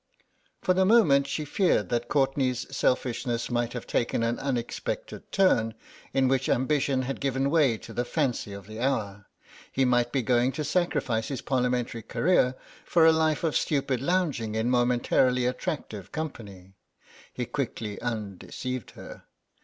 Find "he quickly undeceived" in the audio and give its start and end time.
17.31-18.89